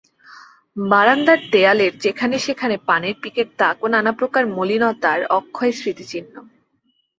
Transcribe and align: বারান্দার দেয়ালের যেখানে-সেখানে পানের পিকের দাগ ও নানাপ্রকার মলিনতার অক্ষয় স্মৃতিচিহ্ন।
বারান্দার 0.77 1.39
দেয়ালের 1.51 1.93
যেখানে-সেখানে 1.97 2.75
পানের 2.87 3.15
পিকের 3.21 3.47
দাগ 3.59 3.77
ও 3.81 3.95
নানাপ্রকার 3.95 4.43
মলিনতার 4.57 5.19
অক্ষয় 5.37 5.71
স্মৃতিচিহ্ন। 5.71 6.33